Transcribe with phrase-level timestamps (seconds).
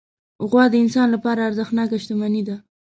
[0.49, 2.55] غوا د انسان لپاره ارزښتناکه شتمني ده.